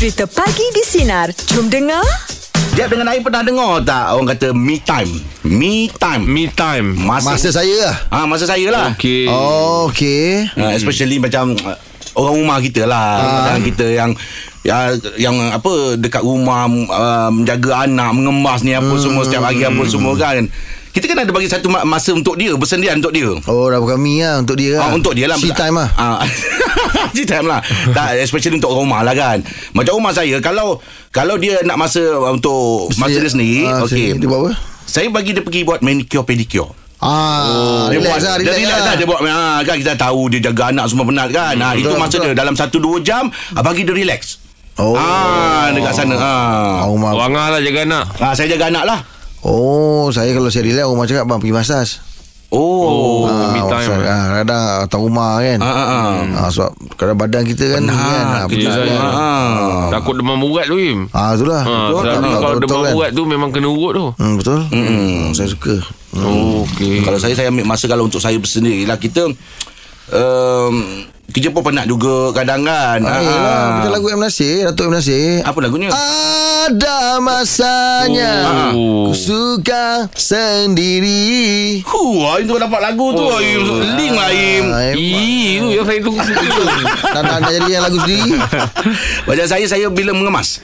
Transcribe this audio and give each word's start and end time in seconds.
Cerita 0.00 0.24
Pagi 0.24 0.64
di 0.72 0.80
Sinar. 0.80 1.28
Jom 1.52 1.68
dengar. 1.68 2.00
Jeb 2.72 2.88
dengan 2.88 3.12
Aim 3.12 3.20
pernah 3.20 3.44
dengar 3.44 3.84
tak 3.84 4.16
orang 4.16 4.32
kata 4.32 4.56
me 4.56 4.80
time? 4.80 5.12
Me 5.44 5.92
time. 5.92 6.24
Me 6.24 6.48
time 6.48 6.96
Masa, 7.04 7.36
Masa 7.36 7.52
saya 7.52 7.76
lah 7.84 7.96
ah 8.08 8.24
masa 8.24 8.48
saya 8.48 8.64
lah. 8.72 8.96
Okay 8.96 9.28
Oh 9.28 9.92
okay 9.92 10.48
Uh, 10.56 10.72
especially 10.72 11.20
macam 11.20 11.52
uh, 11.52 11.76
orang 12.16 12.32
rumah 12.40 12.64
kita 12.64 12.88
lah. 12.88 13.44
Macam 13.44 13.60
kita 13.60 13.92
yang 13.92 14.16
ya, 14.64 14.96
yang 15.20 15.36
apa 15.52 16.00
dekat 16.00 16.24
rumah 16.24 16.64
uh, 16.88 17.28
menjaga 17.28 17.84
anak, 17.84 18.16
mengemas 18.16 18.64
ni 18.64 18.72
apa 18.72 18.96
semua 18.96 19.28
setiap 19.28 19.52
hari 19.52 19.68
apa 19.68 19.84
semua 19.84 20.16
kan. 20.16 20.48
Kita 20.90 21.06
kan 21.06 21.16
ada 21.16 21.30
bagi 21.30 21.46
satu 21.46 21.66
ma- 21.66 21.86
masa 21.86 22.10
untuk 22.10 22.34
dia, 22.34 22.50
bersendirian 22.52 22.98
untuk 22.98 23.14
dia. 23.14 23.30
Oh 23.46 23.66
dah 23.66 23.78
bukan 23.78 23.94
me 23.94 24.18
lah 24.18 24.42
Untuk 24.42 24.58
dia 24.58 24.74
Ah, 24.74 24.90
lah 24.90 24.90
untuk 24.92 25.12
dia 25.14 25.26
lah 25.26 25.38
She 25.38 25.50
time 25.50 25.76
lah 25.76 25.86
ah, 25.94 26.18
She 27.14 27.22
time 27.22 27.46
lah 27.46 27.62
tak, 27.90 28.18
Especially 28.18 28.56
untuk 28.56 28.70
rumah 28.70 29.00
lah 29.00 29.14
kan 29.14 29.38
Macam 29.70 29.94
rumah 29.94 30.10
saya 30.10 30.38
Kalau 30.38 30.82
Kalau 31.08 31.34
dia 31.36 31.62
nak 31.62 31.78
masa 31.78 32.02
Untuk 32.26 32.90
Masa 32.96 33.16
dia 33.16 33.30
sendiri 33.30 33.64
Ah, 33.64 33.82
Okay 33.82 34.14
Dia 34.14 34.26
buat 34.26 34.40
apa? 34.44 34.50
Saya 34.82 35.06
bagi 35.08 35.30
dia 35.30 35.40
pergi 35.40 35.62
buat 35.62 35.78
manicure 35.78 36.22
pedicure 36.22 36.74
Ah, 37.00 37.88
dia 37.88 37.96
relax 37.96 38.12
buat, 38.12 38.20
lah, 38.20 38.34
dia 38.36 38.44
relax 38.44 38.60
relax 38.60 38.76
lah. 38.76 38.84
lah. 38.84 38.94
Dia 38.94 39.06
buat 39.08 39.20
ah, 39.24 39.58
kan 39.62 39.76
kita 39.78 39.92
tahu 39.96 40.20
dia 40.28 40.40
jaga 40.42 40.68
anak 40.68 40.84
semua 40.84 41.08
penat 41.08 41.28
kan. 41.30 41.56
Hmm, 41.56 41.72
itu 41.72 41.88
betul, 41.88 41.96
masa 41.96 42.14
betul. 42.14 42.24
dia 42.26 42.36
dalam 42.36 42.52
1 42.52 42.68
2 42.68 43.00
jam 43.00 43.24
ah, 43.56 43.62
bagi 43.62 43.82
dia 43.82 43.94
relax. 43.94 44.36
Oh. 44.76 44.92
Ah 44.92 45.72
dekat 45.72 45.94
sana. 45.94 46.14
Ah. 46.14 46.84
Oh, 46.84 46.92
rumah. 46.92 47.16
Wangah 47.16 47.46
lah 47.52 47.60
jaga 47.60 47.88
anak 47.88 48.04
ah 48.18 48.32
saya 48.34 48.50
jaga 48.50 48.68
anak 48.68 48.84
lah. 48.84 49.00
Oh, 49.42 50.08
saya 50.08 50.30
kalau 50.30 50.48
saya 50.48 50.64
relax 50.64 50.84
rumah 50.84 51.04
cakap 51.04 51.24
bang 51.24 51.38
pergi 51.38 51.54
masas. 51.54 51.88
Oh. 52.50 53.30
Oh, 53.30 53.30
me 53.54 53.62
time 53.62 53.94
lah. 53.94 54.10
ah, 54.10 54.24
kadang 54.36 54.62
datang 54.82 55.00
rumah 55.00 55.38
kan. 55.38 55.58
Ah, 55.60 55.70
ah, 55.70 55.86
ah. 55.86 56.14
Ah, 56.34 56.48
sebab 56.50 56.70
kadang 56.98 57.14
badan 57.14 57.46
kita 57.46 57.62
kan 57.70 57.80
ni 57.80 57.94
kan. 57.94 58.24
Ah, 58.26 58.44
penat 58.44 58.72
saya. 58.74 58.90
kan. 58.90 59.06
Ah. 59.06 59.86
Takut 59.88 60.18
demam 60.18 60.42
urat 60.42 60.66
tu 60.66 60.74
Im 60.74 61.06
Ah, 61.10 61.30
itulah. 61.32 61.62
ha, 61.62 61.74
Betul, 61.88 62.02
betul, 62.02 62.34
kalau 62.34 62.50
betul 62.52 62.66
demam 62.66 62.82
kan? 62.82 62.92
urat 62.92 63.10
tu 63.12 63.22
Memang 63.22 63.50
kena 63.50 63.68
urut 63.70 63.92
tu 63.92 64.06
Hmm, 64.18 64.34
betul. 64.34 64.58
Hmm, 64.66 65.30
saya 65.30 65.46
suka. 65.46 65.78
Oh, 66.10 66.66
okay 66.66 66.98
Kalau 67.00 67.22
saya 67.22 67.38
saya 67.38 67.54
ambil 67.54 67.70
masa 67.70 67.86
kalau 67.86 68.02
untuk 68.04 68.18
saya 68.18 68.34
sendiri 68.40 68.82
lah 68.82 68.98
kita 68.98 69.30
um, 70.10 70.74
kerja 71.30 71.48
pun 71.48 71.62
penat 71.62 71.86
juga 71.86 72.34
kadang 72.34 72.62
kan. 72.62 72.98
Ah, 73.02 73.80
macam 73.80 73.90
lagu 73.90 74.06
M. 74.10 74.20
Nasir, 74.20 74.66
Datuk 74.66 74.90
M. 74.90 74.94
Nasir. 74.94 75.40
Apa 75.42 75.58
lagunya? 75.58 75.88
Ada 76.60 77.18
masanya 77.18 78.34
Oh. 78.76 79.10
Ku 79.10 79.12
suka 79.16 80.06
sendiri 80.12 81.80
Huh, 81.82 82.36
Aim 82.36 82.44
tu 82.44 82.54
dapat 82.54 82.80
lagu 82.80 83.10
tu. 83.10 83.24
Oh. 83.24 83.38
Aim. 83.40 83.60
Link 83.96 84.14
lah 84.14 84.28
Aim. 84.28 84.64
Ah, 84.68 84.92
Ih, 84.92 85.72
yang 85.72 85.86
saya 85.88 85.98
tunggu 85.98 86.20
Tak 87.14 87.22
nak 87.22 87.38
nak 87.40 87.50
jadi 87.50 87.70
yang 87.70 87.82
lagu 87.82 87.98
sendiri 87.98 88.36
Macam 89.28 89.46
saya 89.48 89.64
Saya 89.66 89.86
bila 89.88 90.12
mengemas 90.12 90.60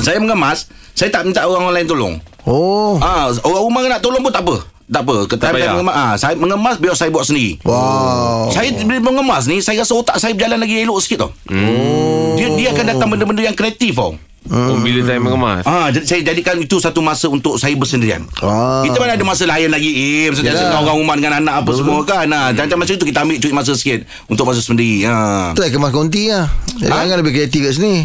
Saya 0.00 0.18
mengemas 0.18 0.66
Saya 0.96 1.12
tak 1.12 1.28
minta 1.28 1.44
orang 1.44 1.70
lain 1.70 1.86
tolong 1.86 2.14
Oh 2.42 2.98
Ah, 2.98 3.30
orang 3.30 3.62
rumah 3.62 3.80
nak 3.86 4.02
tolong 4.02 4.18
pun 4.18 4.32
tak 4.32 4.42
apa. 4.42 4.71
Tak 4.92 5.02
apa. 5.02 5.16
Ketika 5.24 5.50
payah. 5.50 5.72
mengemas, 5.72 5.94
ah, 5.96 6.14
saya 6.14 6.34
mengemas 6.36 6.76
biar 6.76 6.92
saya 6.92 7.08
buat 7.08 7.24
sendiri. 7.24 7.56
Wow 7.64 8.52
Saya 8.52 8.68
bila 8.76 9.00
mengemas 9.00 9.48
ni 9.48 9.64
saya 9.64 9.80
rasa 9.80 9.96
otak 9.96 10.20
saya 10.20 10.36
berjalan 10.36 10.60
lagi 10.60 10.84
elok 10.84 11.00
sikit 11.00 11.18
tau. 11.24 11.30
Hmm. 11.48 12.36
Dia 12.36 12.52
dia 12.52 12.68
akan 12.70 12.84
datang 12.84 13.08
benda-benda 13.08 13.40
yang 13.40 13.56
kreatif 13.56 13.96
tau. 13.96 14.20
Oh, 14.42 14.74
bila 14.82 15.06
saya 15.06 15.22
mengemas 15.22 15.62
Ah, 15.62 15.86
jadi 15.94 16.02
saya 16.02 16.20
jadikan 16.26 16.58
itu 16.58 16.74
satu 16.76 16.98
masa 16.98 17.30
untuk 17.30 17.62
saya 17.62 17.78
bersendirian. 17.78 18.26
Ah. 18.42 18.82
Kita 18.82 18.98
mana 18.98 19.14
ada 19.14 19.22
masa 19.22 19.46
lain 19.46 19.70
lagi 19.70 19.86
Im 20.26 20.34
Sentiasa 20.34 20.66
Yalah. 20.66 20.70
dengan 20.74 20.82
orang 20.82 20.98
rumah 20.98 21.14
Dengan 21.14 21.32
anak 21.38 21.54
apa 21.62 21.70
semua 21.78 22.02
kan 22.02 22.26
ha, 22.26 22.50
Macam 22.50 22.74
masa 22.82 22.98
itu 22.98 23.06
kita 23.06 23.22
ambil 23.22 23.38
cuti 23.38 23.54
masa 23.54 23.72
sikit 23.78 24.02
Untuk 24.26 24.42
masa 24.42 24.58
sendiri 24.58 25.06
ha. 25.06 25.54
Try 25.54 25.70
kemas 25.70 25.94
konti 25.94 26.26
lah 26.34 26.50
Ha? 26.82 27.06
Jangan 27.06 27.22
lebih 27.22 27.36
kreatif 27.38 27.60
kat 27.62 27.72
sini 27.78 28.02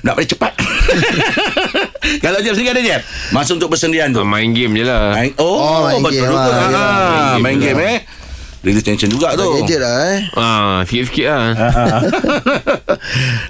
Nak 0.00 0.12
boleh 0.14 0.26
cepat 0.26 0.52
Kalau 2.24 2.38
Jeb 2.38 2.52
sendiri 2.52 2.70
ada 2.70 2.82
Jeb 2.82 3.00
Masa 3.30 3.52
untuk 3.52 3.68
bersendirian 3.68 4.08
tu 4.08 4.18
Ah, 4.18 4.26
Main 4.26 4.50
game 4.50 4.72
je 4.74 4.84
lah 4.84 5.12
Main, 5.12 5.30
oh, 5.36 5.44
Oh, 5.44 5.80
main 5.84 6.00
betul 6.00 6.24
game 6.24 6.32
lah. 6.32 6.46
Ha, 6.48 6.84
Main 7.34 7.40
main 7.40 7.56
game 7.56 7.74
game, 7.74 7.80
eh. 7.80 7.98
Release 8.58 8.82
tension 8.82 9.06
juga 9.06 9.38
tu. 9.38 9.46
Gadget 9.56 9.78
lah 9.78 9.94
eh 10.08 10.18
Ah, 10.34 10.82
sikit-sikit 10.82 11.26
lah 11.26 11.42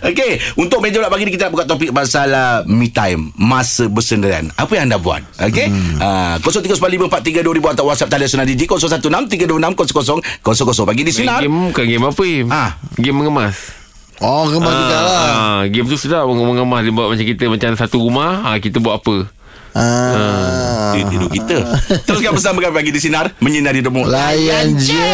Okey, 0.05 0.31
untuk 0.55 0.78
meja 0.78 0.99
pula 0.99 1.09
pagi 1.09 1.25
ni 1.25 1.33
kita 1.33 1.49
nak 1.49 1.53
buka 1.55 1.65
topik 1.65 1.91
pasal 1.91 2.28
uh, 2.28 2.61
me 2.67 2.89
time, 2.89 3.33
masa 3.34 3.87
bersendirian. 3.87 4.53
Apa 4.53 4.69
yang 4.75 4.84
anda 4.84 4.99
buat? 4.99 5.25
Okey? 5.41 5.65
Hmm. 5.65 5.97
Uh, 5.97 6.37
0395432000 6.45 7.41
atau 7.72 7.84
WhatsApp 7.87 8.11
talian 8.11 8.28
Sunan 8.28 8.45
Digi 8.45 8.69
0163260000 8.69 10.45
pagi 10.84 11.03
di 11.03 11.11
Main 11.11 11.17
sinar. 11.17 11.41
game 11.41 11.56
bukan 11.67 11.84
game 11.87 12.05
apa 12.05 12.22
Im 12.22 12.47
Ah. 12.49 12.71
Game 12.95 13.17
mengemas 13.17 13.56
Oh 14.19 14.51
kemas 14.51 14.75
juga 14.75 14.99
lah 14.99 15.31
ah, 15.31 15.62
Game 15.71 15.87
tu 15.87 15.95
sedap 15.95 16.27
mengemas 16.27 16.83
Dia 16.83 16.91
buat 16.91 17.15
macam 17.15 17.23
kita 17.23 17.47
Macam 17.47 17.79
satu 17.79 18.03
rumah 18.03 18.51
ah, 18.51 18.59
Kita 18.59 18.83
buat 18.83 18.99
apa 18.99 19.31
Ah. 19.79 20.91
Dia 20.97 21.05
tidur 21.06 21.31
kita. 21.31 21.55
Teruskan 22.03 22.34
bersama 22.34 22.59
kami 22.59 22.75
pagi 22.75 22.91
di 22.91 22.99
sinar 22.99 23.31
menyinari 23.39 23.78
demo. 23.78 24.03
Layan 24.03 24.75
je 24.75 25.07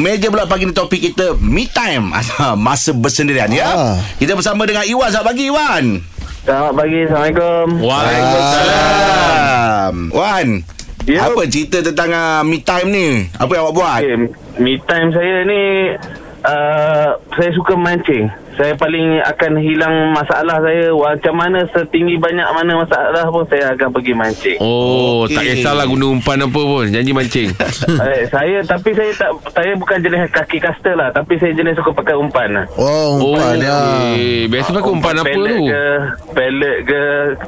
Meja 0.00 0.32
pula 0.32 0.48
pagi 0.48 0.64
ni 0.64 0.72
topik 0.72 0.96
kita 1.02 1.36
me 1.36 1.68
time 1.68 2.08
masa 2.56 2.96
bersendirian 2.96 3.52
ya. 3.52 3.68
Ah. 3.68 4.00
Kita 4.16 4.32
bersama 4.32 4.64
dengan 4.64 4.88
Iwan 4.88 5.12
selamat 5.12 5.28
pagi 5.28 5.52
Iwan. 5.52 6.00
Selamat 6.46 6.78
pagi, 6.78 7.10
Assalamualaikum. 7.10 7.82
Waalaikumsalam. 7.82 9.94
Wan. 10.14 10.62
Ya. 11.10 11.26
Apa 11.26 11.42
cerita 11.50 11.82
tentang 11.82 12.14
uh, 12.14 12.46
me 12.46 12.62
time 12.62 12.88
ni? 12.94 13.26
Apa 13.34 13.50
yang 13.50 13.66
awak 13.66 13.74
buat? 13.74 13.98
Okay, 13.98 14.14
me 14.62 14.78
time 14.86 15.10
saya 15.10 15.42
ni, 15.42 15.90
uh, 16.46 17.08
saya 17.34 17.50
suka 17.52 17.74
mancing. 17.74 18.30
Saya 18.56 18.72
paling 18.72 19.20
akan 19.20 19.52
hilang 19.60 20.16
masalah 20.16 20.56
saya. 20.64 20.88
Macam 20.88 21.34
mana 21.36 21.60
setinggi 21.68 22.16
banyak 22.16 22.48
mana 22.56 22.80
masalah 22.80 23.28
pun 23.28 23.44
saya 23.44 23.76
akan 23.76 23.88
pergi 23.92 24.14
mancing. 24.16 24.58
Oh 24.64 25.28
Okey. 25.28 25.36
Tak 25.36 25.44
kisahlah 25.44 25.84
guna 25.84 26.08
umpan 26.08 26.40
apa 26.40 26.56
pun 26.56 26.88
Janji 26.88 27.12
mancing 27.12 27.52
eh, 28.08 28.24
saya 28.32 28.64
tapi 28.64 28.96
saya 28.96 29.12
tak 29.12 29.30
saya 29.52 29.76
bukan 29.76 29.98
jenis 30.00 30.32
kaki 30.32 30.56
caster 30.56 30.96
lah 30.96 31.12
tapi 31.12 31.36
saya 31.36 31.52
jenis 31.52 31.76
suka 31.76 31.92
pakai 31.92 32.16
umpan 32.16 32.48
lah. 32.54 32.64
Oh 32.80 33.20
Oh 33.20 33.36
umpan 33.36 33.60
lah 33.60 34.16
okay. 34.16 34.48
Biasa 34.48 34.68
pakai 34.72 34.90
umpan 34.90 35.14
apa 35.16 35.28
pellet 35.28 35.52
tu 35.52 35.66
ke, 35.68 35.84
pellet 36.32 36.78
ke, 36.82 37.00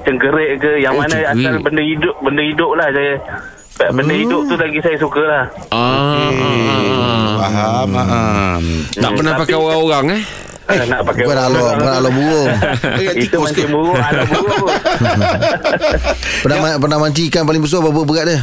cengkerik 0.05 0.51
ke, 0.59 0.73
yang 0.79 0.93
Oh, 0.93 1.01
mana 1.01 1.15
cengkerik. 1.15 1.33
asal 1.33 1.55
benda 1.63 1.83
hidup, 1.83 2.15
benda 2.21 2.43
hidup 2.43 2.71
lah 2.75 2.89
saya. 2.91 3.15
Benda 3.95 4.11
hidup 4.13 4.43
tu 4.45 4.55
lagi 4.59 4.79
saya 4.83 4.97
suka 4.99 5.23
lah. 5.23 5.45
Ah, 5.71 5.79
ah, 5.79 6.31
ah. 6.35 6.98
Faham, 7.39 7.87
faham. 7.89 8.63
Tak 8.93 9.11
pernah 9.13 9.33
tapi- 9.33 9.43
pakai 9.45 9.57
orang-orang 9.57 10.07
eh? 10.13 10.23
Eh, 10.69 10.85
nak 10.85 11.01
pakai 11.01 11.25
Bukan 11.25 11.39
alo 11.41 11.65
Bukan 11.73 11.95
alo 11.97 12.09
burung. 12.13 12.49
Itu 13.25 13.37
mancing 13.41 13.73
burung 13.73 13.97
Ada 13.97 14.21
burung. 14.29 14.69
Pernah, 16.45 16.57
ma- 16.61 16.77
pernah 16.77 16.99
mancing 17.01 17.25
ikan 17.29 17.45
paling 17.45 17.65
besar 17.65 17.81
Berapa 17.81 18.05
berat 18.05 18.25
dia 18.27 18.41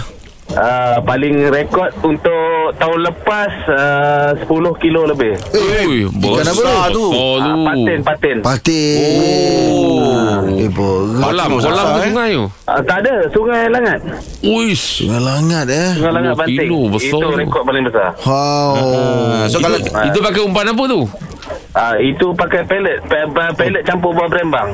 uh, 0.55 0.97
Paling 0.99 1.35
rekod 1.47 1.91
Untuk 2.01 2.43
tahun 2.75 2.99
lepas 3.03 3.51
uh, 3.67 4.31
10 4.39 4.47
kilo 4.77 5.05
lebih 5.05 5.35
Ui, 5.51 6.07
ikan 6.07 6.41
apa 6.41 6.51
besar 6.51 6.85
tu? 6.89 7.05
uh. 7.07 7.63
Patin 7.63 7.99
Patin 8.01 8.37
Patin 8.41 9.69
oh. 9.69 10.43
Eh 10.55 10.67
berat 10.67 11.21
Kolam, 11.21 11.49
kolam 11.49 11.49
besar, 11.53 11.71
ke 11.85 11.99
eh? 11.99 12.05
sungai 12.05 12.29
tu? 12.31 12.45
uh, 12.65 12.81
Tak 12.81 12.97
ada 12.99 13.13
Sungai 13.29 13.61
Langat 13.67 13.99
Uish. 14.41 14.85
Sungai 14.99 15.21
langat 15.21 15.65
eh 15.67 15.89
Sungai 15.93 16.13
Langat 16.13 16.33
10 16.33 16.39
Banting 16.39 16.57
kilo, 16.61 16.79
besar 16.89 17.07
Itu 17.11 17.17
tu. 17.21 17.37
rekod 17.37 17.61
paling 17.63 17.83
besar 17.83 18.07
Wow 18.21 18.71
Ah, 18.75 19.43
so 19.45 19.57
kalau 19.59 19.77
Itu 19.79 20.19
pakai 20.19 20.41
umpan 20.41 20.65
apa 20.67 20.83
tu? 20.85 20.99
uh, 21.73 21.95
Itu 21.97 22.31
pakai 22.33 22.61
pellet 22.63 22.97
pe- 23.03 23.27
pe- 23.27 23.53
Pellet 23.55 23.83
campur 23.83 24.11
buah 24.11 24.27
berembang 24.27 24.69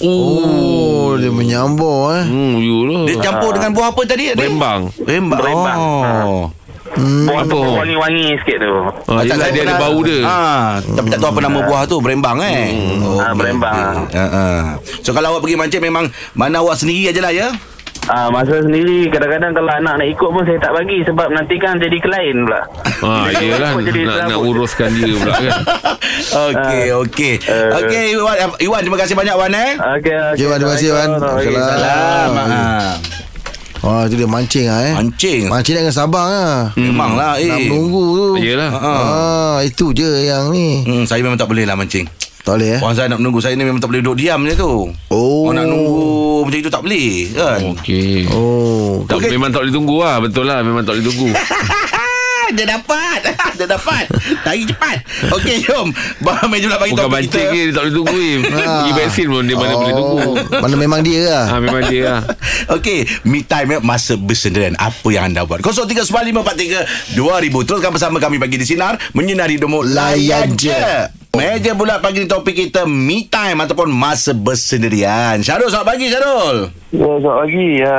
Oh 0.00 1.14
Dia 1.14 1.28
menyambur 1.28 2.14
eh 2.14 2.24
Hmm, 2.24 2.56
you 2.56 2.78
lah. 2.86 3.04
dia 3.04 3.16
campur 3.20 3.52
dengan 3.52 3.70
buah 3.72 3.88
apa 3.90 4.00
tadi? 4.02 4.24
Adik? 4.28 4.38
Berembang. 4.38 4.80
Berembang. 4.96 5.38
Berembang. 5.38 5.78
Oh. 5.78 6.44
Buah 6.90 7.42
tu 7.44 7.54
apa? 7.54 7.78
wangi-wangi 7.78 8.34
sikit 8.36 8.58
tu 8.58 8.74
Ah, 9.06 9.22
yelah, 9.22 9.36
tahu 9.38 9.46
dia 9.46 9.62
ada 9.62 9.62
pernah- 9.62 9.80
bau 9.80 9.98
dia. 10.02 10.20
Ah, 10.22 10.68
tapi 10.82 11.06
tak 11.06 11.18
tahu 11.18 11.30
apa 11.30 11.40
nama 11.40 11.58
buah 11.62 11.82
tu, 11.86 11.96
berembang 11.98 12.36
eh. 12.42 12.66
Oh, 12.98 13.20
Ah, 13.20 13.30
berembang. 13.30 13.94
okey. 14.04 14.18
Ah, 14.18 14.26
ah. 14.26 14.60
So 15.00 15.12
kalau 15.12 15.30
awak 15.30 15.46
pergi 15.46 15.54
mancing 15.54 15.82
memang 15.82 16.04
mana 16.32 16.58
awak 16.58 16.74
sendiri 16.74 17.06
aja 17.06 17.20
lah 17.20 17.30
ya. 17.30 17.48
Ah, 18.10 18.26
masa 18.26 18.58
sendiri 18.58 19.06
kadang-kadang 19.06 19.54
kalau 19.54 19.70
anak 19.70 19.94
nak 19.96 20.08
ikut 20.08 20.28
pun 20.28 20.42
saya 20.42 20.58
tak 20.58 20.74
bagi 20.74 20.98
sebab 21.00 21.30
nanti 21.30 21.54
kan 21.56 21.78
jadi 21.78 21.94
klien 21.96 22.42
pula. 22.42 22.60
Ah, 23.00 23.30
yelah 23.32 23.70
Ikut 23.70 23.84
jadi 23.86 24.00
nak, 24.02 24.18
nak 24.26 24.40
uruskan 24.40 24.90
dia 24.92 25.14
pula 25.14 25.30
kan. 25.32 25.52
Okey, 26.44 26.84
okey. 26.98 27.34
eh. 27.40 27.70
Okey, 27.72 28.04
Iwan, 28.12 28.34
Iwan 28.58 28.80
terima 28.80 28.98
kasih 28.98 29.14
banyak 29.14 29.30
Wan 29.32 29.52
eh. 29.52 29.70
Okey, 29.78 30.10
okey. 30.34 30.42
Okay, 30.42 30.58
terima 30.58 30.72
kasih, 30.74 30.88
Wan. 30.90 31.08
Assalamualaikum. 31.12 31.54
Salam. 31.54 32.30
Ah. 32.34 32.48
Ah. 32.50 32.90
Oh 33.80 34.04
itu 34.04 34.12
dia 34.14 34.28
mancing 34.28 34.68
lah 34.68 34.80
eh 34.82 34.92
Mancing. 34.92 35.42
Mancing 35.48 35.72
dengan 35.72 35.88
sabar 35.90 36.26
lah 36.28 36.56
Memanglah 36.76 37.40
Nak 37.40 37.48
eh. 37.48 37.64
menunggu 37.64 38.04
tu 38.12 38.26
Yelah. 38.36 38.68
ah, 38.76 39.56
Itu 39.64 39.96
je 39.96 40.04
yang 40.20 40.52
ni 40.52 40.84
Hmm, 40.84 41.08
saya 41.08 41.24
memang 41.24 41.40
tak 41.40 41.48
boleh 41.48 41.64
lah 41.64 41.72
mancing. 41.72 42.04
Tak 42.44 42.60
boleh 42.60 42.76
eh 42.76 42.78
Orang 42.78 42.92
saya 42.92 43.08
nak 43.08 43.24
menunggu 43.24 43.40
Saya 43.40 43.56
ni 43.56 43.64
memang 43.64 43.80
tak 43.80 43.88
boleh 43.88 44.04
duduk 44.04 44.20
diam 44.20 44.44
je 44.44 44.52
tu 44.52 44.92
Oh. 45.08 45.48
Orang 45.48 45.56
nak 45.56 45.66
nunggu 45.66 45.96
Macam 46.50 46.58
itu 46.58 46.70
tak 46.70 46.82
boleh 46.82 47.10
kan 47.30 47.58
Okey. 47.78 48.26
Oh 48.34 49.06
Tak, 49.06 49.22
Okey. 49.22 49.30
Memang 49.30 49.54
tak 49.54 49.62
boleh 49.62 49.70
tunggu 49.70 49.96
lah 50.02 50.18
Betul 50.18 50.44
lah 50.44 50.58
Memang 50.60 50.82
tak 50.82 50.98
boleh 50.98 51.06
tunggu 51.06 51.30
Dia 52.50 52.66
dapat 52.66 53.20
Dia 53.62 53.66
dapat 53.70 54.10
Lagi 54.42 54.66
cepat 54.66 54.96
Okey 55.30 55.62
jom 55.62 55.94
Bahan 56.18 56.50
meja 56.50 56.66
pula 56.66 56.82
bagi 56.82 56.90
Bukan 56.90 57.06
topik 57.06 57.22
kita 57.30 57.40
ke 57.46 57.60
Dia 57.62 57.70
tak 57.70 57.82
boleh 57.86 57.94
tunggu. 57.94 58.18
Ah. 58.50 58.82
Pergi 58.82 58.92
vaksin 58.92 59.26
pun 59.30 59.44
Dia 59.46 59.54
mana 59.54 59.74
boleh 59.78 59.94
tunggu 59.94 60.18
Mana 60.58 60.74
memang 60.74 61.00
dia 61.00 61.20
lah 61.22 61.44
Ah 61.46 61.58
Memang 61.62 61.86
dia 61.86 62.02
lah 62.04 62.20
Okey, 62.70 63.02
me 63.24 63.42
time 63.42 63.74
eh, 63.74 63.80
masa 63.80 64.14
bersendirian. 64.14 64.76
Apa 64.76 65.10
yang 65.10 65.32
anda 65.32 65.42
buat? 65.42 65.58
0395432000. 65.58 67.10
Teruskan 67.66 67.90
bersama 67.90 68.22
kami 68.22 68.38
pagi 68.38 68.54
di 68.54 68.66
sinar 68.68 68.94
menyinari 69.10 69.58
demo 69.58 69.82
layan 69.82 70.54
je. 70.54 71.19
Meja 71.30 71.78
pula 71.78 72.02
pagi 72.02 72.20
ni 72.20 72.28
topik 72.28 72.58
kita 72.58 72.90
me 72.90 73.22
time 73.24 73.62
ataupun 73.62 73.86
masa 73.86 74.34
bersendirian. 74.34 75.38
Syarul, 75.38 75.70
selamat 75.70 75.86
pagi 75.86 76.10
Syarul. 76.10 76.56
Ya, 76.90 77.06
selamat 77.22 77.38
pagi. 77.46 77.66
Ya. 77.78 77.98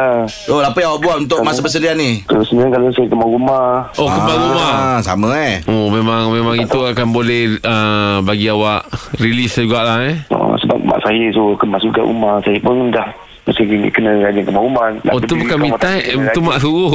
Oh, 0.52 0.60
apa 0.60 0.78
yang 0.78 0.90
awak 0.92 1.00
buat 1.00 1.18
untuk 1.24 1.40
masa 1.40 1.64
bersendirian 1.64 1.96
ni? 1.96 2.28
Kalau 2.28 2.44
sebenarnya 2.44 2.76
kalau 2.76 2.92
saya 2.92 3.08
kemas 3.08 3.30
rumah, 3.32 3.68
Oh 3.96 4.08
kembang 4.12 4.40
rumah 4.52 4.72
Ah, 4.76 4.98
sama 5.00 5.32
eh. 5.40 5.64
Oh 5.72 5.88
memang 5.88 6.28
memang 6.36 6.60
itu 6.60 6.76
akan 6.76 7.08
boleh 7.16 7.56
uh, 7.64 8.20
bagi 8.20 8.52
awak 8.52 8.92
release 9.16 9.56
jugalah 9.56 10.04
eh. 10.04 10.28
oh, 10.36 10.52
sebab 10.60 10.84
mak 10.84 11.00
saya 11.00 11.32
suruh 11.32 11.56
kemas 11.56 11.88
juga 11.88 12.04
rumah. 12.04 12.44
Saya 12.44 12.60
pun 12.60 12.92
dah 12.92 13.08
mesti 13.42 13.64
kena, 13.66 13.88
kena 13.90 14.12
rajin 14.22 14.44
kemas 14.46 14.62
rumah. 14.62 14.86
Nak 15.02 15.14
Oh 15.18 15.20
tu 15.20 15.34
bukan 15.34 15.58
me 15.58 15.68
rumah 15.74 15.80
tak 15.82 16.06
time 16.06 16.22
Tu 16.30 16.40
mak 16.46 16.58
suruh. 16.62 16.94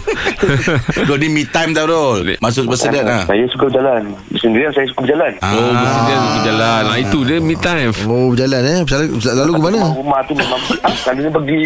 Rol 1.08 1.18
ni 1.20 1.28
me 1.28 1.42
time 1.44 1.70
tau 1.76 1.84
Rol. 1.84 2.40
Masuk 2.40 2.72
bersendirian 2.72 3.04
ah. 3.04 3.24
Saya 3.28 3.44
suka 3.52 3.68
berjalan. 3.68 4.02
Sendirian 4.40 4.72
saya 4.72 4.86
suka 4.88 5.00
berjalan. 5.04 5.32
Oh 5.44 5.70
bersendirian 5.76 6.20
pergi 6.24 6.40
jalan 6.48 6.82
ah, 6.88 6.96
Itu 6.96 7.18
dia 7.28 7.38
me 7.38 7.54
time. 7.60 7.92
Oh 8.08 8.32
berjalan 8.32 8.62
eh? 8.64 8.78
Selalu, 8.88 9.06
selalu 9.20 9.50
ke 9.52 9.60
mana? 9.60 9.78
Kemas 9.78 9.98
rumah 10.00 10.20
tu 10.24 10.32
memang 10.32 10.60
ah, 10.82 11.12
dia 11.12 11.30
pergi. 11.30 11.64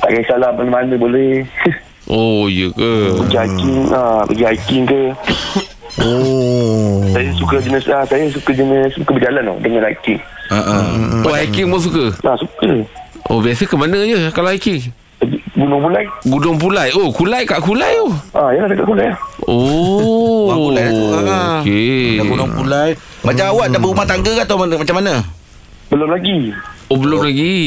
Tak 0.00 0.10
kisahlah 0.16 0.50
mana-mana 0.56 0.94
boleh. 0.96 1.44
Oh 2.10 2.50
ya 2.50 2.66
ke? 2.74 3.22
Pergi 3.22 3.38
hiking 3.38 3.86
ah, 3.94 4.26
Pergi 4.26 4.42
hiking 4.42 4.82
ke. 4.82 5.14
Oh. 6.02 7.06
Saya 7.14 7.30
suka 7.38 7.62
jenis 7.62 7.86
ah, 7.86 8.02
Saya 8.02 8.26
suka 8.34 8.50
jenis 8.50 8.90
Suka 8.98 9.14
berjalan 9.14 9.46
tau 9.46 9.58
Dengan 9.62 9.86
hiking. 9.86 10.18
Ha 10.50 10.58
ah. 10.58 10.90
Oh 11.22 11.30
hiking 11.30 11.70
pun 11.70 11.78
suka? 11.78 12.10
Nah 12.26 12.34
suka 12.34 12.82
Oh 13.30 13.38
biasa 13.38 13.62
ke 13.62 13.76
mana 13.78 13.94
je 14.00 14.18
Kalau 14.30 14.50
hiking 14.50 14.90
Gunung 15.52 15.78
Bulai 15.78 16.04
Gunung 16.24 16.56
Pulai 16.56 16.88
Oh 16.92 17.08
Kulai 17.10 17.42
kat 17.44 17.60
Kulai 17.60 17.94
tu 17.94 18.10
Ah, 18.32 18.50
ya 18.50 18.66
dekat 18.66 18.82
Kulai 18.82 19.06
Oh 19.44 20.48
Gunung 20.48 20.60
Pulai 20.66 20.84
tu. 20.88 21.04
Ah. 21.22 21.60
Okey 21.60 22.18
gunung 22.20 22.50
pulai. 22.52 22.90
Macam 23.20 23.44
awak 23.48 23.66
dah 23.68 23.78
berumah 23.78 24.02
tangga 24.04 24.32
ke 24.32 24.42
atau 24.42 24.56
mana- 24.56 24.74
macam 24.76 24.96
mana? 24.96 25.14
Belum 25.88 26.08
lagi 26.08 26.50
Oh 26.86 26.96
belum 26.96 27.20
lagi 27.22 27.58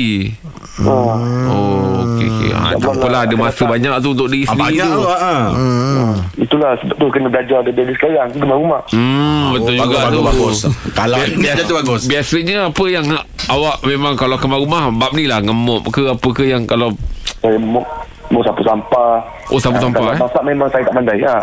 ah. 0.79 1.15
Oh 1.47 2.03
okey 2.09 2.27
okey 2.27 2.49
ah, 2.51 2.73
Tak 2.73 2.91
apalah 2.91 3.21
Ada 3.23 3.35
masa 3.35 3.63
banyak 3.63 3.93
tu 3.99 4.09
Untuk 4.11 4.27
diri 4.27 4.43
Ah, 4.43 4.49
sendiri 4.49 4.65
banyak 4.73 4.89
tu 4.89 4.97
tu. 4.97 5.07
Ha. 5.07 5.35
hmm. 5.53 6.11
Itulah 6.39 6.71
sebab 6.75 6.95
tu 6.97 7.05
kena 7.07 7.27
belajar 7.29 7.59
dari, 7.61 7.75
dari 7.77 7.93
sekarang 7.93 8.27
Kemas 8.33 8.57
rumah 8.57 8.81
Hmm, 8.89 9.43
betul 9.53 9.73
bagus, 9.75 9.85
juga 9.85 9.97
bagus, 10.01 10.11
tu. 10.11 10.23
bagus. 10.25 10.57
Kalau 10.91 11.17
ada 11.21 11.61
tu 11.61 11.75
bagus. 11.75 12.01
Biasanya 12.03 12.57
apa 12.67 12.83
yang 12.85 13.05
awak 13.47 13.83
memang 13.83 14.13
kalau 14.13 14.35
kemar 14.35 14.57
rumah 14.57 14.87
bab 14.89 15.11
ni 15.11 15.25
lah 15.25 15.39
ngemuk 15.39 15.89
ke 15.89 16.05
apa 16.05 16.29
ke 16.29 16.43
yang 16.45 16.63
kalau 16.63 16.91
Saya 17.39 17.57
mau 17.57 17.83
mau 18.29 18.41
sapu 18.41 18.61
sampah 18.61 19.19
Oh, 19.49 19.59
sapu 19.59 19.75
Ah, 19.75 19.81
sampah, 19.81 19.99
Kalau 20.01 20.13
eh? 20.13 20.19
masak 20.21 20.43
memang 20.43 20.67
saya 20.67 20.81
tak 20.81 20.93
pandai 20.93 21.19
ha. 21.21 21.35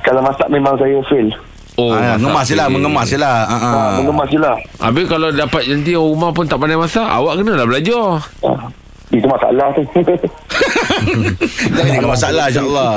Kalau 0.00 0.20
masak 0.20 0.48
memang 0.48 0.74
saya 0.76 0.96
fail 1.04 1.28
oh 1.74 1.90
Ah, 1.90 2.14
masak 2.14 2.16
mengemas 2.16 2.44
je 2.44 2.54
lah, 2.54 2.66
mengemas 2.68 3.06
je 3.06 3.18
lah. 3.18 3.36
Ha, 3.42 3.56
ha. 3.56 3.68
ah. 3.68 3.90
Mengemas 3.98 4.28
je 4.28 4.38
lah 4.38 4.54
Habis 4.78 5.04
kalau 5.06 5.28
dapat 5.30 5.62
nanti 5.66 5.92
orang 5.92 6.10
rumah 6.10 6.30
pun 6.30 6.44
tak 6.44 6.56
pandai 6.56 6.76
masak, 6.76 7.04
awak 7.04 7.34
kena 7.36 7.52
lah 7.54 7.66
belajar. 7.66 8.22
ah. 8.42 8.60
Itu 9.08 9.28
masalah 9.28 9.68
tu 9.70 9.82
Jangan 11.68 11.92
jadi 11.92 12.06
masalah 12.06 12.44
insyaAllah 12.48 12.92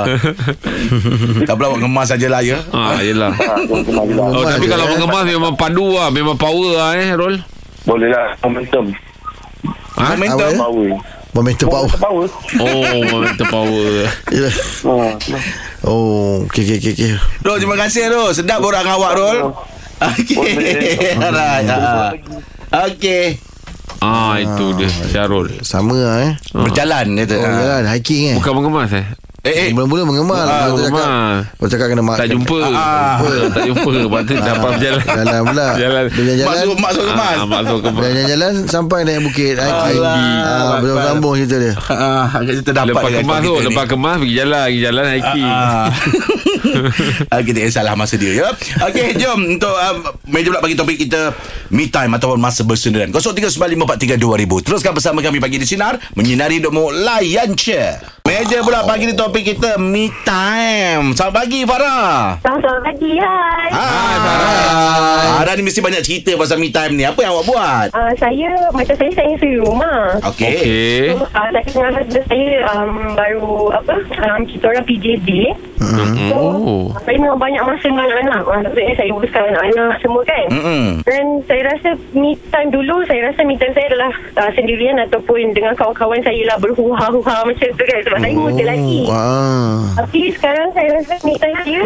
Tak 1.48 1.54
pula 1.54 1.66
awak 1.68 1.80
ngemas 1.82 2.06
sajalah 2.08 2.40
ya 2.40 2.58
Ha, 2.70 3.00
yelah. 3.02 3.32
ah, 3.32 3.60
lah 3.60 4.32
Oh, 4.32 4.44
tapi 4.46 4.64
kalau 4.64 4.86
eh. 4.86 4.90
mengemas 4.92 5.24
memang 5.26 5.52
padu 5.52 5.92
lah, 5.92 6.08
memang 6.08 6.36
power 6.36 6.70
lah 6.72 6.90
eh, 6.94 7.12
Rol. 7.12 7.36
Boleh 7.86 8.08
lah 8.08 8.34
Momentum 8.42 8.90
Ha? 9.96 10.12
Momentum? 10.12 10.52
Power 10.54 10.88
Momentum 11.32 11.66
power 11.68 12.28
Oh, 12.58 12.96
momentum 13.06 13.46
power. 13.46 14.08
Yelah. 14.28 14.54
ah. 14.84 15.12
Oh 15.82 16.44
Okay 16.44 16.64
okay 16.64 16.76
okay, 16.78 16.92
okay. 16.92 17.10
Rol 17.40 17.56
terima 17.56 17.76
kasih 17.76 18.08
Rol 18.08 18.32
Sedap 18.32 18.58
borak 18.58 18.82
dengan 18.82 18.96
awak 18.96 19.12
Rol 19.14 19.38
Okey. 19.96 20.52
Alright 21.22 21.64
ha. 21.66 22.12
Okey 22.84 23.40
Ah, 23.96 24.36
itu 24.36 24.76
dia, 24.76 24.86
Syarul. 25.08 25.48
Sama 25.62 25.96
lah 25.96 26.16
eh 26.22 26.34
Berjalan 26.52 27.16
dia 27.16 27.24
tu 27.24 27.34
Oh 27.34 27.42
ha. 27.42 27.80
yalah 27.80 27.90
hiking 27.90 28.32
eh 28.32 28.36
Bukan 28.36 28.52
mengemas 28.54 28.92
eh? 28.92 29.06
Eh 29.46 29.54
eh 29.56 29.68
Mula-mula 29.70 30.02
mengemal 30.04 30.42
Ah, 30.42 30.66
tu 30.68 30.82
cakap. 30.82 31.06
Lepas 31.46 31.68
cakap 31.70 31.86
kena 31.88 32.02
mak 32.02 32.16
Tak 32.18 32.28
jumpa. 32.28 32.58
Ah. 32.66 33.14
Tak 33.48 33.62
jumpa. 33.64 33.90
Lepas 33.96 34.20
tu 34.20 34.32
dapat 34.34 34.70
berjalan. 34.74 35.02
Jalan 35.06 35.40
pula 35.44 35.66
Jalan. 35.72 36.02
Dia 36.04 36.16
punya 36.16 36.34
jalan 36.34 36.50
Masuk 36.50 36.76
masuk 36.76 37.04
kemas 37.06 37.32
Ah, 37.32 37.46
masuk 37.46 37.78
ke 37.78 37.88
Dia 37.88 38.02
jalan-jalan 38.02 38.52
Sampai 38.66 38.98
naik 39.02 39.20
bukit 39.22 39.54
Hiking 39.54 39.98
Alah. 40.02 40.18
ah, 40.42 40.74
Belum 40.78 40.96
sambung 40.98 41.34
cerita 41.36 41.56
dia 41.56 41.72
Ah, 41.86 42.26
agak 42.34 42.54
kita 42.58 42.70
dapat 42.74 42.90
Lepas 42.90 43.10
kemas 43.14 43.38
tu, 43.40 43.54
lepas 43.62 43.84
kemas 43.86 44.16
pergi 44.18 44.34
jalan, 44.34 44.62
pergi 44.64 44.80
jalan 44.82 45.04
hiking. 45.08 45.46
Ah. 45.46 45.86
Ah, 47.28 47.40
kita 47.40 47.58
tak 47.60 47.72
salah 47.72 47.94
masa 47.94 48.14
dia 48.14 48.32
ya. 48.34 48.48
Okey, 48.82 49.16
jom 49.16 49.38
untuk 49.56 49.70
uh, 49.70 49.94
meja 50.26 50.48
pula 50.48 50.60
bagi 50.60 50.74
topik 50.74 50.96
kita 50.98 51.32
me 51.68 51.86
time 51.86 52.12
ataupun 52.12 52.36
masa 52.36 52.62
bersendirian. 52.62 53.10
0395432000. 53.10 54.62
Teruskan 54.62 54.92
bersama 54.92 55.20
kami 55.20 55.38
pagi 55.38 55.56
di 55.56 55.66
sinar 55.66 55.98
menyinari 56.14 56.58
hidupmu 56.58 56.90
layan. 56.96 57.52
Meja 58.22 58.58
pula 58.60 58.82
pagi 58.82 59.06
ni 59.06 59.14
topik 59.14 59.35
kita 59.42 59.76
me 59.76 60.08
time. 60.24 61.12
Selamat 61.12 61.44
pagi 61.44 61.60
Farah. 61.68 62.40
Selamat 62.40 62.80
pagi, 62.84 63.12
hai. 63.20 63.68
Hai 63.74 64.14
Farah. 64.22 65.35
Farah 65.46 65.62
ni 65.62 65.70
mesti 65.70 65.78
banyak 65.78 66.02
cerita 66.02 66.34
pasal 66.34 66.58
me 66.58 66.74
time 66.74 66.98
ni. 66.98 67.06
Apa 67.06 67.22
yang 67.22 67.38
awak 67.38 67.46
buat? 67.46 67.88
Uh, 67.94 68.10
saya, 68.18 68.50
macam 68.74 68.98
saya, 68.98 69.14
saya 69.14 69.30
sendiri 69.38 69.62
rumah. 69.62 70.18
Okey. 70.26 70.42
Okey. 70.58 70.98
So, 71.14 71.22
uh, 71.22 71.48
saya 71.54 71.62
dengan 71.70 71.92
husband 71.94 72.26
saya 72.26 72.46
um, 72.74 72.90
baru, 73.14 73.54
apa, 73.78 73.94
um, 74.26 74.40
kita 74.42 74.64
orang 74.74 74.82
PJJ. 74.90 75.30
Mm-mm. 75.76 76.30
So, 76.34 76.38
Oh. 76.66 76.84
saya 77.06 77.14
memang 77.22 77.38
banyak 77.38 77.62
masa 77.62 77.86
dengan 77.86 78.10
anak-anak. 78.10 78.42
Maksudnya 78.42 78.94
saya 78.98 79.10
uruskan 79.14 79.42
anak-anak 79.54 79.94
semua 80.02 80.22
kan. 80.26 80.46
Mm-mm. 80.50 80.84
Dan 81.06 81.24
saya 81.46 81.62
rasa 81.62 81.88
me 82.10 82.34
time 82.50 82.70
dulu, 82.74 83.06
saya 83.06 83.30
rasa 83.30 83.40
me 83.46 83.54
time 83.54 83.70
saya 83.70 83.86
adalah 83.94 84.10
uh, 84.42 84.50
sendirian 84.50 84.98
ataupun 84.98 85.54
dengan 85.54 85.78
kawan-kawan 85.78 86.26
saya 86.26 86.42
lah 86.42 86.58
berhuha-huha 86.58 87.36
macam 87.46 87.68
tu 87.70 87.84
kan. 87.86 88.00
Sebab 88.02 88.18
saya 88.18 88.34
muda 88.34 88.64
lagi. 88.66 89.00
Wah 89.06 89.94
Tapi 89.94 90.20
sekarang 90.34 90.74
saya 90.74 90.88
rasa 90.90 91.14
me 91.22 91.34
time 91.38 91.54
saya 91.62 91.80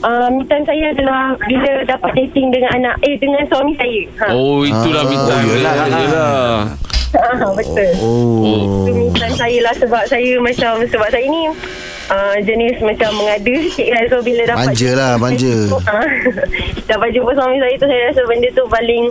uh, 0.00 0.28
Me 0.32 0.42
time 0.48 0.64
saya 0.64 0.84
adalah 0.94 1.36
Bila 1.44 1.70
dapat 1.84 2.10
dating 2.16 2.48
dengan 2.54 2.69
anak 2.70 2.94
Eh 3.00 3.14
dengan 3.16 3.42
suami 3.44 3.72
saya 3.74 4.00
ha. 4.18 4.26
Oh, 4.30 4.62
itulah 4.62 5.02
me 5.04 5.16
time. 5.18 5.44
Oh, 5.44 5.52
yelah. 5.52 5.74
Yelah. 5.86 6.40
ha 7.10 7.46
Betul 7.52 7.90
Oh 7.98 8.86
Itu 8.86 8.90
me 8.92 9.06
time 9.12 9.34
saya 9.34 9.58
lah 9.60 9.74
Sebab 9.74 10.02
saya 10.04 10.30
macam 10.38 10.78
Sebab 10.84 11.08
saya 11.08 11.26
ni 11.26 11.50
uh, 12.08 12.36
Jenis 12.40 12.78
macam 12.80 13.10
mengada 13.12 13.50
sikit 13.66 13.88
kan 13.88 14.04
So 14.06 14.16
bila 14.20 14.42
dapat 14.46 14.70
Manja 14.70 14.90
lah, 14.92 15.12
manja. 15.16 15.54
Ah, 15.84 16.06
Dapat 16.90 17.08
jumpa 17.10 17.30
suami 17.32 17.58
saya 17.58 17.74
tu 17.74 17.84
Saya 17.84 18.02
rasa 18.06 18.22
benda 18.24 18.48
tu 18.52 18.64
paling 18.64 19.04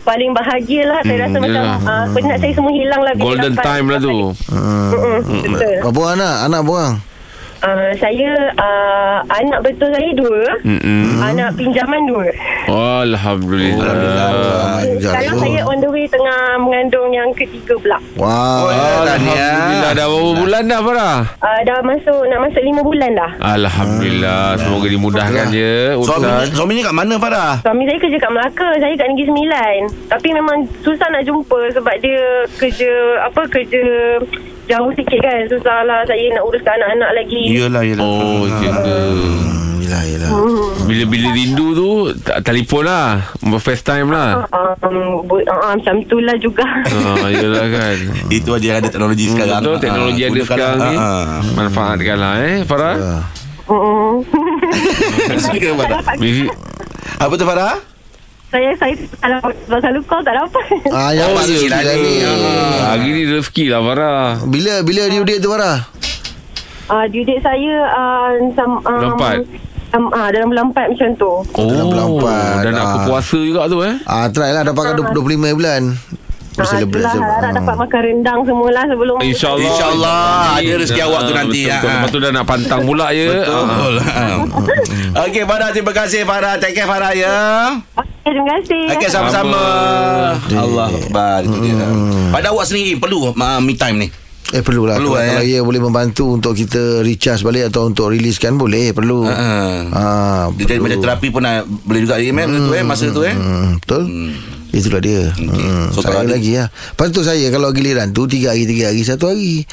Paling 0.00 0.30
bahagia 0.30 0.82
lah 0.84 1.00
Saya 1.00 1.16
Hmm, 1.16 1.24
rasa 1.24 1.36
macam 1.38 1.62
yelah. 1.64 1.78
uh, 1.82 2.04
Penat 2.12 2.36
saya 2.38 2.52
semua 2.52 2.72
hilang 2.74 3.00
lah 3.00 3.12
bila 3.12 3.24
Golden 3.26 3.52
dapat- 3.52 3.64
time 3.66 3.86
lah 3.86 3.98
tu. 3.98 4.16
Mm-mm, 4.48 5.18
Betul 5.48 5.74
Berapa 5.82 6.02
anak? 6.10 6.34
Anak 6.44 6.60
berapa 6.62 6.72
orang? 6.74 6.94
Uh, 7.60 7.90
Saya 7.96 8.30
uh, 8.54 9.16
Anak 9.28 9.60
betul 9.64 9.90
saya 9.90 10.10
dua 10.14 10.42
Mm-mm. 10.62 11.22
Anak 11.22 11.54
pinjaman 11.54 12.02
dua 12.06 12.28
Alhamdulillah. 12.68 14.84
Sekarang 15.00 15.40
saya 15.40 15.60
on 15.64 15.80
the 15.80 15.88
way 15.88 16.04
tengah 16.04 16.60
mengandung 16.60 17.08
yang 17.08 17.32
ketiga 17.32 17.72
pula. 17.80 17.96
Oh, 18.20 18.20
Wah 18.20 18.68
ya. 18.68 19.16
Alhamdulillah. 19.16 19.92
Dah 19.96 20.04
berapa 20.04 20.30
bulan 20.36 20.62
dah, 20.68 20.80
Farah? 20.84 21.18
Uh, 21.40 21.60
dah 21.64 21.78
masuk, 21.80 22.20
nak 22.28 22.40
masuk 22.44 22.60
lima 22.60 22.82
bulan 22.84 23.10
dah. 23.16 23.30
Alhamdulillah. 23.40 24.42
Semoga 24.60 24.86
dimudahkan 24.86 25.44
je 25.48 25.96
Suami 25.96 26.28
urusan. 26.28 26.52
suaminya 26.52 26.82
kat 26.92 26.96
mana 26.96 27.14
Farah? 27.16 27.52
Suami 27.64 27.82
saya 27.88 27.98
kerja 27.98 28.18
kat 28.20 28.32
Melaka, 28.36 28.68
saya 28.76 28.94
kat 28.94 29.06
Negeri 29.08 29.26
Sembilan. 29.32 29.78
Tapi 30.12 30.28
memang 30.36 30.56
susah 30.84 31.08
nak 31.08 31.24
jumpa 31.24 31.60
sebab 31.72 31.94
dia 32.04 32.22
kerja, 32.60 32.92
apa, 33.24 33.42
kerja 33.48 33.82
jauh 34.68 34.92
sikit 34.92 35.18
kan. 35.18 35.40
Susah 35.46 35.82
lah 35.82 36.04
saya 36.04 36.24
nak 36.30 36.44
uruskan 36.44 36.76
anak-anak 36.76 37.10
lagi. 37.14 37.42
Iyalah, 37.48 37.82
iyalah. 37.82 38.04
Oh, 38.04 38.44
macam 38.44 38.72
tu. 38.78 38.94
Hmm, 38.94 39.56
Yelah 39.78 40.02
yelah 40.04 40.30
Bila-bila 40.84 41.28
rindu 41.32 41.66
tu, 41.72 41.88
tak 42.20 42.42
telefon 42.42 42.84
lah. 42.84 43.24
FaceTime 43.40 44.08
lah. 44.08 44.44
Um, 44.50 45.24
bu- 45.24 45.40
uh, 45.42 45.72
macam 45.72 46.04
tu 46.04 46.20
lah 46.20 46.36
juga. 46.36 46.64
Ha, 46.84 47.24
yelah 47.26 47.64
kan. 47.66 47.96
Itu 48.36 48.52
aja 48.52 48.76
ada 48.76 48.86
teknologi 48.86 49.24
sekarang. 49.26 49.60
Betul, 49.60 49.76
teknologi 49.78 50.20
Ah, 50.20 50.28
ada 50.28 50.40
sekarang 50.42 50.76
ni. 50.78 50.94
Ah, 50.94 51.00
ah. 51.00 51.26
Manfaatkan 51.54 52.16
lah 52.16 52.34
eh, 52.38 52.56
Farah. 52.62 52.96
Suka 55.38 55.70
Farah. 55.78 56.00
Misi- 56.16 56.52
Apa 57.16 57.32
tu 57.34 57.44
Farah? 57.44 57.74
Saya 58.48 58.72
saya 58.74 58.94
kalau 59.18 59.38
selalu 59.68 60.00
call 60.04 60.22
tak 60.22 60.34
dapat. 60.34 60.64
Ah, 60.88 61.12
yang 61.12 61.28
Oh, 61.28 61.44
ya, 61.44 61.68
lah 61.68 61.94
ni. 61.94 62.12
Ah, 62.20 62.36
Hari 62.90 63.06
ni 63.06 63.22
rezeki 63.28 63.64
lah 63.68 63.80
Farah. 63.82 64.24
Bila 64.42 64.80
bila 64.80 65.04
due 65.06 65.22
date 65.22 65.40
tu 65.40 65.48
Farah? 65.48 65.84
uh, 66.88 67.04
due 67.06 67.22
date 67.22 67.40
saya 67.40 67.74
uh, 67.86 68.28
sam, 68.54 68.70
um, 68.78 68.82
Bulan 68.82 69.12
empat? 69.14 69.36
Um, 69.88 70.04
uh, 70.10 70.28
dalam 70.28 70.48
bulan 70.48 70.64
4 70.68 70.92
macam 70.92 71.10
tu. 71.16 71.32
Oh 71.48 71.64
Dalam 71.66 71.86
bulan 71.88 72.06
empat. 72.10 72.56
Dah 72.60 72.70
nak 72.70 72.80
Ah. 72.82 72.92
berpuasa 72.94 73.38
juga 73.38 73.62
tu 73.66 73.80
eh 73.80 73.94
Ah, 74.04 74.28
try 74.28 74.50
lah 74.50 74.60
dapatkan 74.62 74.96
25 75.12 75.16
bulan. 75.52 75.82
Ah, 76.58 76.74
itulah 76.74 77.14
harap 77.14 77.52
dapat 77.54 77.74
makan 77.78 78.00
rendang 78.02 78.40
semualah 78.42 78.84
sebelum 78.84 79.14
InsyaAllah 79.22 79.62
InsyaAllah 79.62 80.20
ada 80.58 80.72
rezeki 80.74 81.02
awak 81.04 81.20
tu 81.22 81.32
nanti, 81.32 81.62
betul, 81.62 81.70
ah. 81.70 81.78
betul. 81.78 81.92
Lepas 81.94 82.10
tu 82.10 82.18
dah 82.18 82.30
nak 82.34 82.44
pantang 82.44 82.82
pula 82.82 83.06
ya 83.12 83.28
Betul. 83.30 83.94
Okey 85.22 85.42
Farah 85.44 85.68
terima 85.70 85.92
kasih 85.94 86.20
Farah. 86.24 86.54
Take 86.58 86.74
care 86.74 86.88
Farah 86.88 87.12
ya. 87.14 87.36
Okay, 88.20 88.30
terima 88.30 88.48
kasih. 88.54 88.82
Okey 88.92 89.08
sama-sama. 89.08 89.60
Allah 90.50 90.86
Akbar 90.90 91.40
itu 91.42 91.58
dia. 91.60 91.74
Pada 92.28 92.50
awak 92.50 92.64
sendiri 92.64 92.96
perlu 92.96 93.30
uh, 93.30 93.34
me 93.58 93.74
time 93.74 93.96
ni. 93.98 94.08
Eh 94.48 94.64
perlulah 94.64 94.96
Perlu, 94.96 95.12
Kalau, 95.12 95.20
eh. 95.20 95.28
kalau 95.28 95.44
ia 95.44 95.60
boleh 95.60 95.76
membantu 95.76 96.32
Untuk 96.32 96.56
kita 96.56 97.04
recharge 97.04 97.44
balik 97.44 97.68
Atau 97.68 97.84
untuk 97.84 98.08
riliskan 98.08 98.56
Boleh 98.56 98.96
perlu 98.96 99.28
Ha. 99.28 99.44
Ah, 99.92 100.42
Dia 100.56 100.64
jadi 100.64 100.80
perlu. 100.80 100.88
macam 100.88 100.98
terapi 101.04 101.28
pun 101.28 101.44
nak, 101.44 101.68
boleh 101.84 102.00
juga 102.00 102.16
eh, 102.16 102.32
mem 102.32 102.48
tu 102.48 102.72
eh 102.72 102.80
masa 102.80 103.12
tu 103.12 103.28
eh. 103.28 103.36
Hmm, 103.36 103.76
betul. 103.76 104.08
Itulah 104.68 105.00
dia. 105.04 105.36
Hmm. 105.36 105.92
So, 105.92 106.00
saya 106.00 106.24
lagi 106.24 106.56
lah. 106.56 106.72
Lepas 106.72 107.12
tu 107.12 107.20
saya 107.20 107.44
kalau 107.48 107.68
giliran 107.72 108.08
tu 108.08 108.24
tiga 108.24 108.52
hari, 108.52 108.64
tiga 108.64 108.88
hari, 108.88 109.04
satu 109.04 109.28
hari. 109.28 109.68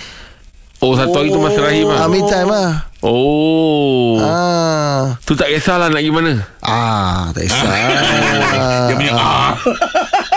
Oh 0.83 0.91
satu 0.91 1.15
hari 1.15 1.31
tu 1.31 1.39
masa 1.39 1.59
rahim 1.61 1.87
Ah, 1.87 1.95
lah 1.95 2.07
me 2.11 2.19
time 2.21 2.49
lah. 2.49 2.69
Oh 3.05 4.17
Ah. 4.17 5.13
Tu 5.21 5.37
tak 5.37 5.53
kisahlah 5.53 5.93
nak 5.93 6.01
gimana 6.01 6.41
Ah, 6.65 7.29
tak 7.29 7.45
kisah. 7.45 7.61
Dia 8.89 8.95
punya 8.97 9.13
ah. 9.13 9.53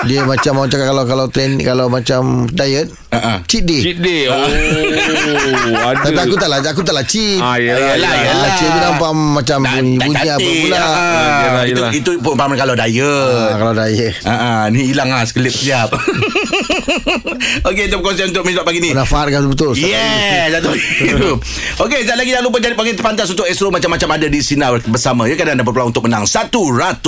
Dia 0.04 0.20
macam 0.22 0.60
orang 0.60 0.68
cakap 0.68 0.87
kalau 0.92 1.04
kalau 1.08 1.26
train 1.26 1.56
kalau 1.58 1.88
macam 1.88 2.44
diet, 2.46 2.92
Ah, 3.18 3.26
ah. 3.28 3.38
cheat 3.44 3.64
day. 3.64 3.80
Cheat 3.82 3.98
day 3.98 4.30
Oh 4.30 4.38
Ada 4.38 6.06
Tapi 6.06 6.18
aku 6.20 6.34
tak 6.34 6.48
lah 6.48 6.58
Aku 6.62 6.80
tak 6.80 6.94
lah 6.94 7.02
cheat 7.02 7.38
Ah, 7.38 7.58
yelah, 7.58 7.98
Yelah, 7.98 7.98
yelah. 7.98 8.14
yelah. 8.14 8.38
Ah, 8.38 8.50
Cheat 8.54 8.68
tu 8.68 8.78
nampak 8.80 9.10
macam 9.10 9.58
Tak- 9.58 9.75
bunyi 9.75 9.96
tak 9.98 10.06
Bunyi 10.06 10.28
apa 10.28 10.50
pula 10.56 10.76
Ah, 10.78 10.87
Yelah, 10.87 11.64
itu, 11.64 11.80
yelah. 11.80 11.90
itu 11.92 12.10
pun 12.20 12.34
paman 12.34 12.54
kalau 12.54 12.75
diet. 12.75 13.02
ah, 13.02 13.56
Kalau 13.56 13.72
diet 13.75 14.14
Ah, 14.22 14.30
ah, 14.30 14.60
ni 14.68 14.80
hilang 14.87 15.08
lah 15.08 15.25
sekelip 15.25 15.50
siap. 15.50 15.90
Okey, 17.68 17.84
jom 17.88 18.00
kongsi 18.00 18.22
untuk 18.25 18.44
minit 18.44 18.62
pagi 18.62 18.78
ni. 18.78 18.90
Nafar 18.92 19.26
kan 19.26 19.42
betul 19.44 19.75
Yeah, 19.75 20.50
jatuh 20.52 20.75
hidup. 20.75 21.38
Okey, 21.78 22.04
sekali 22.04 22.18
lagi 22.18 22.30
jangan 22.30 22.44
lupa 22.44 22.58
jadi 22.58 22.75
panggil 22.75 22.94
terpantas 22.94 23.26
untuk 23.28 23.44
Astro 23.44 23.68
macam-macam 23.68 24.08
ada 24.12 24.26
di 24.26 24.38
Sinar 24.38 24.78
bersama. 24.84 25.25
Ya, 25.25 25.34
kan 25.34 25.48
anda 25.48 25.62
berpeluang 25.62 25.90
untuk 25.90 26.04
menang 26.04 26.25
RM100. 26.25 27.02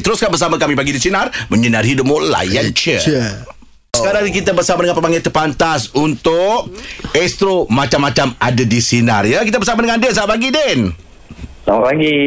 Teruskan 0.00 0.28
bersama 0.28 0.56
kami 0.56 0.74
pagi 0.74 0.90
di 0.90 1.00
Sinar, 1.00 1.30
menyinar 1.48 1.82
hidupmu 1.82 2.18
layan 2.24 2.72
cia. 2.72 2.98
Sekarang 3.92 4.24
kita 4.32 4.56
bersama 4.56 4.88
dengan 4.88 4.96
pemanggil 4.96 5.20
terpantas 5.20 5.92
untuk 5.92 6.72
Astro 7.12 7.68
macam-macam 7.68 8.32
ada 8.40 8.64
di 8.64 8.80
Sinar. 8.80 9.28
Ya, 9.28 9.44
kita 9.44 9.60
bersama 9.60 9.84
dengan 9.84 10.00
Din. 10.00 10.16
Selamat 10.16 10.32
pagi, 10.32 10.48
Din. 10.48 10.80
Selamat 11.60 11.84
pagi. 11.92 12.20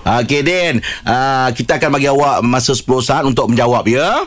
Okey, 0.00 0.40
Din. 0.40 0.74
Uh, 1.04 1.52
kita 1.52 1.76
akan 1.76 1.92
bagi 1.92 2.08
awak 2.08 2.40
masa 2.40 2.72
10 2.72 2.88
saat 3.04 3.28
untuk 3.28 3.52
menjawab, 3.52 3.84
ya. 3.84 4.24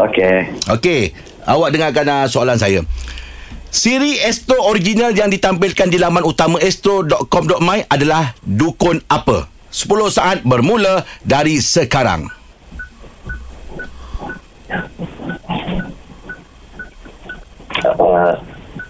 Okey. 0.00 0.48
Okey, 0.80 1.12
awak 1.44 1.76
dengarkan 1.76 2.08
uh, 2.08 2.24
soalan 2.24 2.56
saya. 2.56 2.80
Siri 3.68 4.16
Astro 4.24 4.64
original 4.64 5.12
yang 5.12 5.28
ditampilkan 5.28 5.92
di 5.92 6.00
laman 6.00 6.24
utama 6.24 6.56
astro.com.my 6.56 7.84
adalah 7.92 8.32
dukun 8.48 9.04
apa? 9.12 9.44
10 9.68 9.84
saat 10.08 10.40
bermula 10.40 11.04
dari 11.20 11.60
sekarang. 11.60 12.32
Uh, 17.84 18.34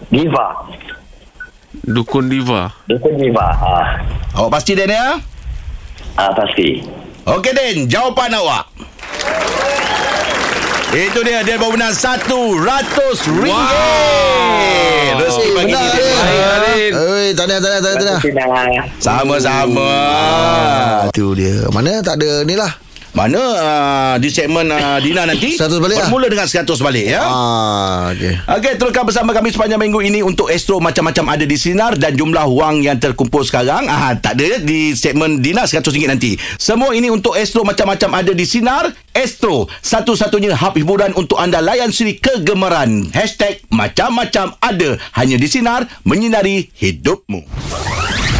Diva. 0.09 0.47
Dukun 1.85 2.29
diva 2.29 2.69
Dukun 2.89 3.13
Diva. 3.17 3.47
Ah, 3.53 3.87
Awak 4.37 4.49
pasti 4.57 4.73
Den 4.73 4.89
ya? 4.93 5.17
ah 6.17 6.31
pasti. 6.35 6.81
Okey 7.29 7.51
Den, 7.53 7.77
jawapan 7.85 8.33
awak. 8.35 8.65
Itu 10.89 11.21
dia 11.21 11.45
dia 11.45 11.61
baru 11.61 11.77
menang 11.77 11.93
RM100. 11.93 13.29
Wow. 13.45 15.21
Rezeki 15.21 15.49
bagi 15.53 15.69
benar 15.69 15.85
dia. 15.93 16.09
Baik. 16.65 16.91
Eh, 16.97 17.29
tahniah, 17.37 17.59
tahniah, 17.61 17.81
tahniah, 17.85 17.97
tahniah. 18.01 18.19
Sinar. 18.25 18.69
Sama-sama. 18.97 19.93
Itu 21.13 21.37
dia. 21.37 21.69
Mana 21.69 22.01
tak 22.01 22.17
ada 22.17 22.41
ni 22.41 22.57
lah. 22.57 22.73
Mana 23.09 23.41
uh, 23.41 24.15
di 24.15 24.29
segmen 24.29 24.69
uh, 24.69 25.01
Dina 25.01 25.25
nanti 25.25 25.55
100 25.59 25.81
balik 25.81 25.97
lah. 25.97 26.07
Bermula 26.07 26.27
dengan 26.27 26.45
100 26.45 26.65
balik 26.79 27.05
ya 27.05 27.21
Ah, 27.21 28.13
okey. 28.13 28.33
Okey, 28.47 28.73
teruskan 28.77 29.03
bersama 29.03 29.31
kami 29.31 29.49
sepanjang 29.49 29.77
minggu 29.77 29.99
ini 29.99 30.19
untuk 30.21 30.47
Astro 30.47 30.77
macam-macam 30.77 31.25
ada 31.29 31.43
di 31.43 31.57
Sinar 31.57 31.95
dan 31.95 32.13
jumlah 32.13 32.45
wang 32.47 32.79
yang 32.79 32.95
terkumpul 32.95 33.41
sekarang 33.41 33.85
ah 33.85 34.13
tak 34.13 34.37
ada 34.37 34.61
di 34.61 34.93
segmen 34.93 35.41
Dina 35.41 35.65
RM100 35.65 36.05
nanti. 36.05 36.31
Semua 36.55 36.93
ini 36.93 37.09
untuk 37.09 37.33
Astro 37.33 37.61
macam-macam 37.61 38.09
ada 38.15 38.31
di 38.31 38.45
Sinar. 38.45 38.87
Astro, 39.09 39.67
satu-satunya 39.81 40.53
hub 40.55 40.77
hiburan 40.77 41.11
untuk 41.11 41.35
anda 41.35 41.59
layan 41.59 41.89
siri 41.89 42.15
kegemaran. 42.15 43.09
Hashtag 43.11 43.65
macam-macam 43.67 44.55
ada 44.57 44.89
hanya 45.13 45.35
di 45.35 45.49
Sinar 45.49 45.89
menyinari 46.03 46.69
hidupmu. 46.71 47.41